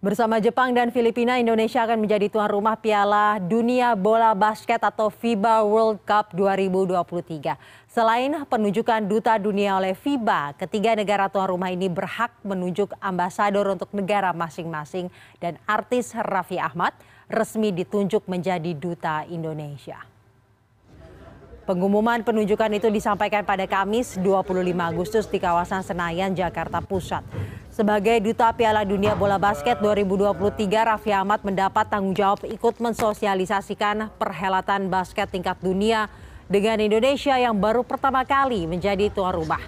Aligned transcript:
Bersama 0.00 0.40
Jepang 0.40 0.72
dan 0.72 0.88
Filipina, 0.88 1.36
Indonesia 1.36 1.84
akan 1.84 2.00
menjadi 2.00 2.32
tuan 2.32 2.48
rumah 2.48 2.72
Piala 2.72 3.36
Dunia 3.36 3.92
Bola 3.92 4.32
Basket 4.32 4.80
atau 4.80 5.12
FIBA 5.12 5.60
World 5.60 6.00
Cup 6.08 6.32
2023. 6.32 7.60
Selain 7.84 8.32
penunjukan 8.48 9.04
duta 9.04 9.36
dunia 9.36 9.76
oleh 9.76 9.92
FIBA, 9.92 10.56
ketiga 10.56 10.96
negara 10.96 11.28
tuan 11.28 11.52
rumah 11.52 11.68
ini 11.68 11.92
berhak 11.92 12.32
menunjuk 12.40 12.96
ambasador 12.96 13.76
untuk 13.76 13.92
negara 13.92 14.32
masing-masing 14.32 15.12
dan 15.36 15.60
artis 15.68 16.16
Raffi 16.16 16.56
Ahmad 16.56 16.96
resmi 17.28 17.68
ditunjuk 17.68 18.24
menjadi 18.24 18.72
duta 18.72 19.28
Indonesia. 19.28 20.00
Pengumuman 21.68 22.24
penunjukan 22.24 22.72
itu 22.72 22.88
disampaikan 22.88 23.44
pada 23.44 23.68
Kamis 23.68 24.16
25 24.16 24.64
Agustus 24.80 25.28
di 25.28 25.36
kawasan 25.36 25.84
Senayan, 25.84 26.32
Jakarta 26.32 26.80
Pusat. 26.80 27.59
Sebagai 27.70 28.18
Duta 28.18 28.50
Piala 28.50 28.82
Dunia 28.82 29.14
Bola 29.14 29.38
Basket 29.38 29.78
2023, 29.78 30.66
Raffi 30.74 31.14
Ahmad 31.14 31.38
mendapat 31.46 31.86
tanggung 31.86 32.18
jawab 32.18 32.42
ikut 32.42 32.82
mensosialisasikan 32.82 34.10
perhelatan 34.18 34.90
basket 34.90 35.30
tingkat 35.30 35.54
dunia 35.62 36.10
dengan 36.50 36.82
Indonesia 36.82 37.38
yang 37.38 37.54
baru 37.54 37.86
pertama 37.86 38.26
kali 38.26 38.66
menjadi 38.66 39.06
tuan 39.14 39.38
rumah. 39.38 39.62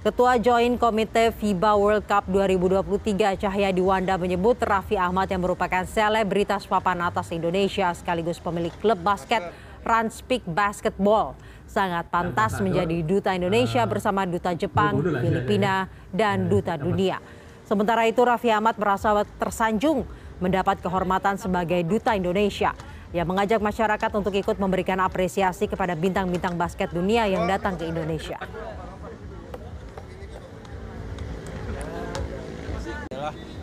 Ketua 0.00 0.40
Joint 0.40 0.80
Komite 0.80 1.36
FIBA 1.36 1.76
World 1.76 2.08
Cup 2.08 2.24
2023 2.32 3.36
Cahyadi 3.36 3.82
Wanda 3.84 4.16
menyebut 4.16 4.56
Raffi 4.64 4.96
Ahmad 4.96 5.28
yang 5.28 5.44
merupakan 5.44 5.84
selebritas 5.84 6.64
papan 6.64 7.04
atas 7.04 7.28
Indonesia 7.28 7.92
sekaligus 7.92 8.40
pemilik 8.40 8.72
klub 8.80 9.04
basket 9.04 9.52
Ranspik 9.84 10.42
Basketball 10.48 11.36
sangat 11.68 12.08
pantas 12.08 12.58
menjadi 12.64 13.04
duta 13.04 13.30
Indonesia 13.36 13.84
bersama 13.84 14.24
duta 14.24 14.56
Jepang, 14.56 14.98
Filipina, 14.98 15.86
dan 16.08 16.48
duta 16.48 16.74
dunia. 16.80 17.20
Sementara 17.68 18.08
itu 18.08 18.20
Raffi 18.20 18.52
Ahmad 18.52 18.76
merasa 18.76 19.24
tersanjung 19.40 20.04
mendapat 20.40 20.80
kehormatan 20.80 21.36
sebagai 21.36 21.80
duta 21.84 22.12
Indonesia. 22.16 22.72
Ia 23.14 23.22
mengajak 23.22 23.62
masyarakat 23.62 24.10
untuk 24.18 24.34
ikut 24.34 24.58
memberikan 24.58 24.98
apresiasi 24.98 25.70
kepada 25.70 25.94
bintang-bintang 25.94 26.58
basket 26.58 26.90
dunia 26.90 27.30
yang 27.30 27.46
datang 27.46 27.78
ke 27.78 27.86
Indonesia. 27.86 28.42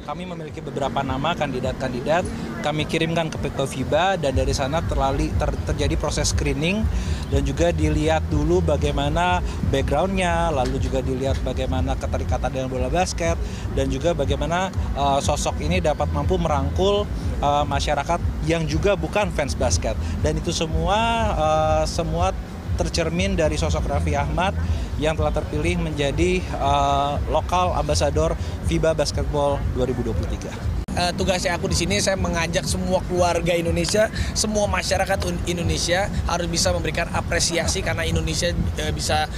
kami 0.02 0.26
memiliki 0.26 0.60
beberapa 0.60 1.06
nama 1.06 1.38
kandidat-kandidat 1.38 2.26
kami 2.62 2.86
kirimkan 2.86 3.34
ke 3.34 3.38
FIBA 3.42 4.22
dan 4.22 4.38
dari 4.38 4.54
sana 4.54 4.80
terlali, 4.86 5.34
ter, 5.36 5.50
terjadi 5.66 5.98
proses 5.98 6.32
screening 6.32 6.86
dan 7.34 7.42
juga 7.42 7.74
dilihat 7.74 8.22
dulu 8.30 8.62
bagaimana 8.62 9.42
backgroundnya 9.74 10.54
lalu 10.54 10.78
juga 10.78 11.02
dilihat 11.02 11.42
bagaimana 11.42 11.98
keterikatan 11.98 12.54
dengan 12.54 12.70
bola 12.70 12.88
basket 12.88 13.36
dan 13.74 13.90
juga 13.90 14.14
bagaimana 14.14 14.70
uh, 14.94 15.20
sosok 15.20 15.58
ini 15.60 15.82
dapat 15.82 16.08
mampu 16.14 16.38
merangkul 16.38 17.10
uh, 17.42 17.66
masyarakat 17.66 18.22
yang 18.46 18.64
juga 18.70 18.94
bukan 18.94 19.34
fans 19.34 19.58
basket 19.58 19.98
dan 20.22 20.38
itu 20.38 20.54
semua 20.54 20.98
uh, 21.36 21.84
semua 21.90 22.32
tercermin 22.80 23.36
dari 23.36 23.60
sosok 23.60 23.86
Raffi 23.86 24.16
Ahmad 24.16 24.56
yang 24.98 25.18
telah 25.18 25.34
terpilih 25.34 25.82
menjadi 25.82 26.42
uh, 26.58 27.18
lokal 27.30 27.74
ambasador 27.78 28.38
FIBA 28.70 28.94
Basketball 28.98 29.62
2023. 29.78 30.81
Uh, 30.92 31.12
tugasnya 31.16 31.56
aku 31.56 31.72
di 31.72 31.78
sini 31.78 32.04
saya 32.04 32.20
mengajak 32.20 32.68
semua 32.68 33.00
keluarga 33.08 33.56
Indonesia, 33.56 34.12
semua 34.36 34.68
masyarakat 34.68 35.20
Indonesia 35.48 36.12
harus 36.28 36.48
bisa 36.52 36.76
memberikan 36.76 37.08
apresiasi 37.16 37.80
karena 37.80 38.04
Indonesia 38.04 38.52
uh, 38.52 38.92
bisa 38.92 39.32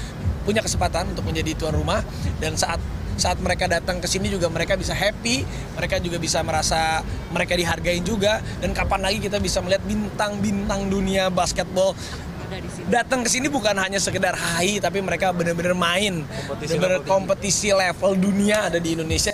punya 0.44 0.66
kesempatan 0.66 1.14
untuk 1.14 1.24
menjadi 1.30 1.54
tuan 1.54 1.78
rumah. 1.78 2.02
Dan 2.42 2.58
saat 2.58 2.82
saat 3.14 3.38
mereka 3.38 3.70
datang 3.70 4.02
ke 4.02 4.10
sini 4.10 4.34
juga 4.34 4.50
mereka 4.50 4.74
bisa 4.74 4.98
happy, 4.98 5.46
mereka 5.78 6.02
juga 6.02 6.18
bisa 6.18 6.42
merasa 6.42 7.06
mereka 7.30 7.54
dihargai 7.54 8.02
juga. 8.02 8.42
Dan 8.58 8.74
kapan 8.74 9.06
lagi 9.06 9.22
kita 9.22 9.38
bisa 9.38 9.62
melihat 9.62 9.86
bintang-bintang 9.86 10.90
dunia 10.90 11.30
basketball 11.30 11.94
datang 12.92 13.24
ke 13.24 13.30
sini 13.32 13.48
bukan 13.48 13.74
hanya 13.80 13.98
sekedar 13.98 14.36
hai 14.36 14.78
tapi 14.78 15.00
mereka 15.00 15.32
benar-benar 15.32 15.74
main, 15.74 16.28
benar-benar 16.60 17.02
kompetisi 17.08 17.72
level 17.72 18.20
dunia 18.20 18.68
ada 18.68 18.78
di 18.78 18.94
Indonesia. 18.94 19.32